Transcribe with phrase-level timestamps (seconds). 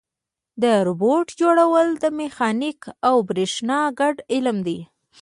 [0.61, 4.79] د روبوټ جوړول د میخانیک او برېښنا ګډ علم دی.